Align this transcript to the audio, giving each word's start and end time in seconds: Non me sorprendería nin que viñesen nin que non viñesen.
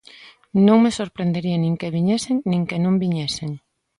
Non 0.67 0.77
me 0.83 0.91
sorprendería 0.99 1.57
nin 1.59 1.73
que 1.79 1.93
viñesen 1.97 2.37
nin 2.51 2.61
que 2.69 2.77
non 2.83 2.99
viñesen. 3.03 3.51